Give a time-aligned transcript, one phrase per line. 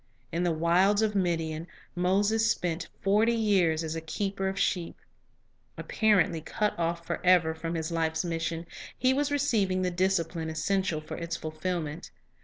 [0.31, 4.95] In the wilds of Midian, Moses spent forty years as a keeper of sheep.
[5.77, 8.65] Apparently cut off forever from his life's mission,
[8.97, 12.09] he was receiving the discipline essential for its fulfilment.